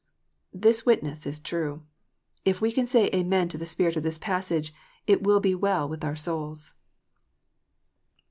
[0.55, 1.83] This witness is true.
[2.43, 4.73] If we can say Amen to the spirit of this passage
[5.05, 6.71] it will be well with our souls.